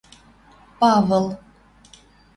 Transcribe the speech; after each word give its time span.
Павыл 0.79 1.25